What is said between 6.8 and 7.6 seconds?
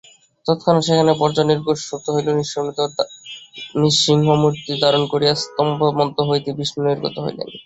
নির্গত হইলেন।